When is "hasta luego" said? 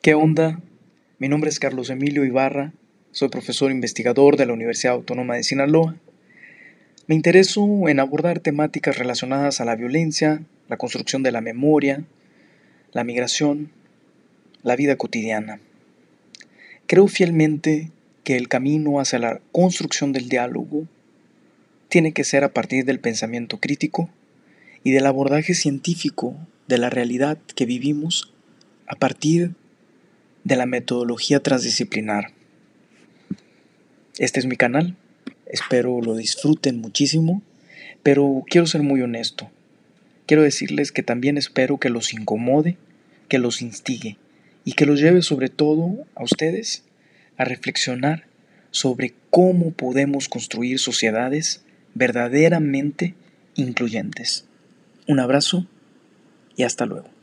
56.64-57.17